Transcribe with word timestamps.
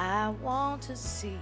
I 0.00 0.30
want 0.30 0.80
to 0.84 0.96
see. 0.96 1.36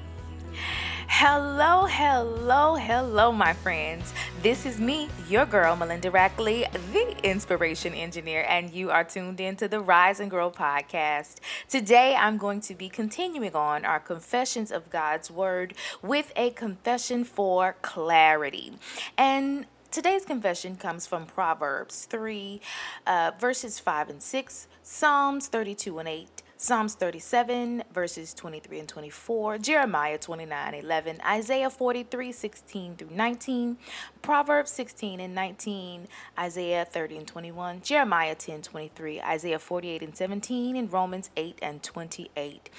Hello, 1.07 1.87
hello, 1.87 2.75
hello, 2.75 3.31
my 3.31 3.53
friends. 3.53 4.13
This 4.43 4.67
is 4.67 4.81
me, 4.81 5.09
your 5.29 5.47
girl, 5.47 5.77
Melinda 5.77 6.11
Rackley, 6.11 6.67
the 6.93 7.17
inspiration 7.23 7.95
engineer, 7.95 8.45
and 8.49 8.75
you 8.75 8.91
are 8.91 9.05
tuned 9.05 9.39
in 9.39 9.55
to 9.59 9.69
the 9.69 9.79
Rise 9.79 10.19
and 10.19 10.29
Grow 10.29 10.51
podcast. 10.51 11.37
Today, 11.69 12.17
I'm 12.17 12.37
going 12.37 12.61
to 12.63 12.75
be 12.75 12.89
continuing 12.89 13.55
on 13.55 13.85
our 13.85 14.01
confessions 14.01 14.73
of 14.73 14.91
God's 14.91 15.31
Word 15.31 15.75
with 16.03 16.33
a 16.35 16.51
confession 16.51 17.23
for 17.23 17.77
clarity. 17.81 18.73
And 19.17 19.67
Today's 19.91 20.27
confession 20.27 20.77
comes 20.77 21.07
from 21.07 21.25
Proverbs 21.25 22.05
3, 22.05 22.61
uh, 23.07 23.31
verses 23.41 23.79
5 23.79 24.11
and 24.11 24.23
6, 24.23 24.69
Psalms 24.83 25.47
32 25.47 25.99
and 25.99 26.07
8, 26.07 26.43
Psalms 26.61 26.95
37, 26.95 27.85
verses 27.95 28.35
23 28.35 28.81
and 28.81 28.89
24, 28.89 29.59
Jeremiah 29.59 30.19
29, 30.19 30.75
11, 30.75 31.21
Isaiah 31.25 31.71
43, 31.71 32.33
16 32.33 32.97
through 32.97 33.11
19, 33.13 33.79
Proverbs 34.23 34.73
16 34.73 35.21
and 35.21 35.37
19, 35.37 36.09
Isaiah 36.37 36.85
30 36.85 37.19
and 37.19 37.27
21, 37.29 37.81
Jeremiah 37.81 38.35
10, 38.35 38.63
23, 38.63 39.21
Isaiah 39.21 39.61
48 39.61 40.03
and 40.03 40.17
17, 40.17 40.75
and 40.75 40.93
Romans 40.93 41.31
8 41.37 41.61
and 41.63 41.81
28. 41.81 42.71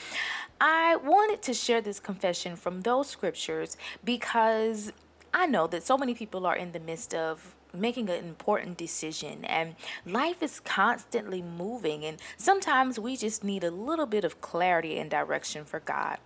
I 0.60 0.98
wanted 0.98 1.42
to 1.44 1.54
share 1.54 1.80
this 1.80 2.02
confession 2.02 2.58
from 2.58 2.82
those 2.82 3.08
scriptures 3.08 3.78
because 4.04 4.92
I 5.34 5.46
know 5.46 5.68
that 5.68 5.84
so 5.84 5.98
many 5.98 6.14
people 6.14 6.46
are 6.46 6.58
in 6.58 6.74
the 6.74 6.82
midst 6.82 7.14
of 7.14 7.56
making 7.74 8.10
an 8.10 8.24
important 8.24 8.78
decision 8.78 9.46
and 9.46 9.76
life 10.06 10.42
is 10.42 10.60
constantly 10.60 11.42
moving 11.42 12.04
and 12.04 12.18
sometimes 12.38 13.00
we 13.00 13.16
just 13.16 13.44
need 13.44 13.64
a 13.64 13.72
little 13.72 14.06
bit 14.06 14.24
of 14.24 14.42
clarity 14.42 14.98
and 14.98 15.10
direction 15.10 15.64
for 15.66 15.80
God. 15.80 16.18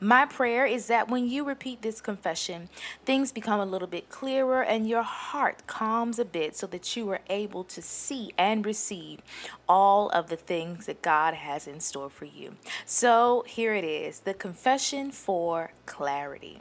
My 0.00 0.26
prayer 0.26 0.64
is 0.66 0.86
that 0.86 1.08
when 1.08 1.28
you 1.28 1.44
repeat 1.44 1.82
this 1.82 2.00
confession, 2.00 2.68
things 3.04 3.32
become 3.32 3.60
a 3.60 3.66
little 3.66 3.88
bit 3.88 4.08
clearer 4.08 4.62
and 4.62 4.88
your 4.88 5.02
heart 5.02 5.66
calms 5.66 6.18
a 6.18 6.24
bit 6.24 6.56
so 6.56 6.66
that 6.68 6.96
you 6.96 7.10
are 7.10 7.20
able 7.28 7.64
to 7.64 7.82
see 7.82 8.32
and 8.38 8.64
receive 8.64 9.20
all 9.68 10.08
of 10.10 10.28
the 10.28 10.36
things 10.36 10.86
that 10.86 11.02
God 11.02 11.34
has 11.34 11.66
in 11.66 11.80
store 11.80 12.10
for 12.10 12.26
you. 12.26 12.56
So 12.86 13.44
here 13.46 13.74
it 13.74 13.84
is, 13.84 14.20
the 14.20 14.34
confession 14.34 15.10
for 15.10 15.72
clarity. 15.86 16.60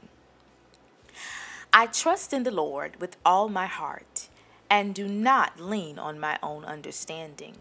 I 1.73 1.87
trust 1.87 2.33
in 2.33 2.43
the 2.43 2.51
Lord 2.51 2.99
with 2.99 3.15
all 3.25 3.47
my 3.47 3.65
heart 3.65 4.27
and 4.71 4.95
do 4.95 5.05
not 5.05 5.59
lean 5.59 5.99
on 5.99 6.17
my 6.17 6.39
own 6.41 6.63
understanding. 6.63 7.57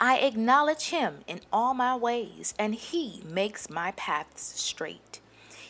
I 0.00 0.18
acknowledge 0.18 0.90
him 0.90 1.18
in 1.26 1.40
all 1.52 1.74
my 1.74 1.96
ways, 1.96 2.54
and 2.58 2.76
he 2.76 3.22
makes 3.26 3.68
my 3.68 3.90
paths 3.92 4.40
straight. 4.40 5.20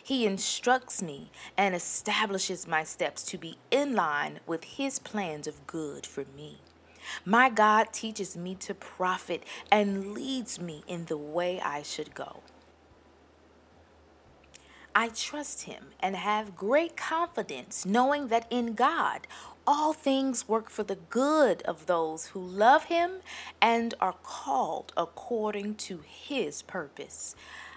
He 0.03 0.27
instructs 0.27 1.03
me 1.03 1.31
and 1.57 1.75
establishes 1.75 2.69
my 2.69 2.85
steps 2.85 3.23
to 3.25 3.39
be 3.39 3.57
in 3.71 3.95
line 3.95 4.41
with 4.47 4.65
his 4.65 4.99
plans 4.99 5.47
of 5.47 5.67
good 5.67 6.07
for 6.07 6.25
me. 6.37 6.59
My 7.25 7.49
God 7.49 7.93
teaches 7.93 8.37
me 8.37 8.55
to 8.57 8.75
profit 8.75 9.45
and 9.73 10.13
leads 10.13 10.61
me 10.61 10.83
in 10.87 11.07
the 11.07 11.17
way 11.17 11.61
I 11.61 11.83
should 11.83 12.15
go. 12.15 12.43
I 14.99 15.11
trust 15.11 15.63
him 15.63 15.91
and 16.01 16.17
have 16.17 16.57
great 16.57 16.97
confidence, 16.97 17.87
knowing 17.87 18.27
that 18.29 18.49
in 18.51 18.75
God 18.75 19.29
all 19.65 19.93
things 19.93 20.49
work 20.49 20.69
for 20.69 20.83
the 20.83 20.97
good 20.97 21.63
of 21.63 21.87
those 21.87 22.27
who 22.27 22.41
love 22.41 22.87
him 22.87 23.21
and 23.63 23.95
are 24.01 24.17
called 24.25 24.93
according 24.97 25.77
to 25.87 26.01
his 26.05 26.63
purpose. 26.63 27.37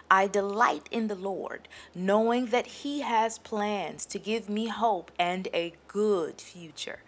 I 0.10 0.26
delight 0.26 0.90
in 0.90 1.10
the 1.10 1.16
Lord, 1.16 1.68
knowing 1.94 2.48
that 2.48 2.66
he 2.66 3.02
has 3.02 3.38
plans 3.38 4.08
to 4.08 4.18
give 4.18 4.50
me 4.50 4.70
hope 4.70 5.12
and 5.20 5.48
a 5.54 5.76
good 5.88 6.42
future. 6.42 7.04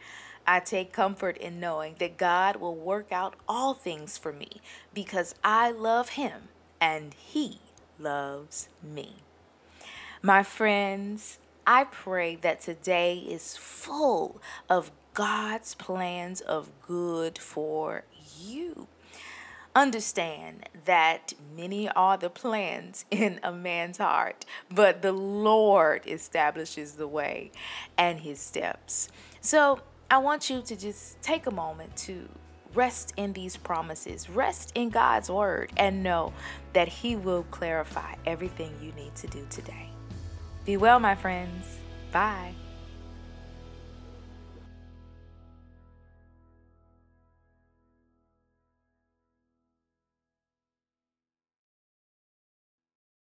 I 0.45 0.59
take 0.59 0.93
comfort 0.93 1.37
in 1.37 1.59
knowing 1.59 1.95
that 1.97 2.17
God 2.19 2.57
will 2.57 2.75
work 2.75 3.11
out 3.11 3.33
all 3.47 3.73
things 3.73 4.19
for 4.19 4.31
me 4.31 4.61
because 4.93 5.33
I 5.43 5.71
love 5.71 6.09
him 6.09 6.49
and 6.79 7.15
he 7.15 7.61
loves 7.97 8.69
me. 8.83 9.15
My 10.25 10.41
friends, 10.41 11.39
I 11.67 11.83
pray 11.83 12.37
that 12.37 12.61
today 12.61 13.17
is 13.17 13.57
full 13.57 14.41
of 14.69 14.89
God's 15.13 15.75
plans 15.75 16.39
of 16.39 16.69
good 16.81 17.37
for 17.37 18.05
you. 18.39 18.87
Understand 19.75 20.69
that 20.85 21.33
many 21.53 21.89
are 21.89 22.15
the 22.15 22.29
plans 22.29 23.03
in 23.11 23.41
a 23.43 23.51
man's 23.51 23.97
heart, 23.97 24.45
but 24.73 25.01
the 25.01 25.11
Lord 25.11 26.03
establishes 26.07 26.93
the 26.93 27.07
way 27.09 27.51
and 27.97 28.21
his 28.21 28.39
steps. 28.39 29.09
So 29.41 29.81
I 30.09 30.19
want 30.19 30.49
you 30.49 30.61
to 30.61 30.75
just 30.77 31.21
take 31.21 31.47
a 31.47 31.51
moment 31.51 31.97
to 31.97 32.29
rest 32.73 33.11
in 33.17 33.33
these 33.33 33.57
promises, 33.57 34.29
rest 34.29 34.71
in 34.73 34.89
God's 34.89 35.29
word, 35.29 35.73
and 35.75 36.01
know 36.01 36.31
that 36.71 36.87
He 36.87 37.17
will 37.17 37.43
clarify 37.51 38.15
everything 38.25 38.71
you 38.81 38.93
need 38.93 39.15
to 39.15 39.27
do 39.27 39.45
today. 39.49 39.89
Be 40.65 40.77
well, 40.77 40.99
my 40.99 41.15
friends. 41.15 41.79
Bye. 42.11 42.55